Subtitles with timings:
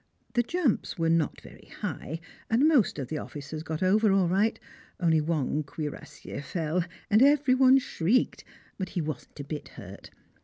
[0.33, 4.59] The jumps were not very high, and most of the officers got over all right,
[4.99, 8.43] only one cuirassier fell, and every one shrieked,
[8.79, 10.09] but he wasn't a bit hurt.